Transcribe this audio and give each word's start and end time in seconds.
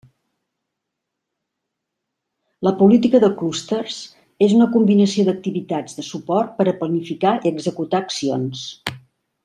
La 2.69 2.73
política 2.79 3.21
de 3.25 3.29
clústers 3.41 3.99
és 4.47 4.57
una 4.57 4.69
combinació 4.79 5.27
d'activitats 5.29 6.01
de 6.01 6.07
suport 6.11 6.59
per 6.63 6.69
a 6.73 6.77
planificar 6.83 7.39
i 7.47 7.55
executar 7.55 8.05
accions. 8.07 8.69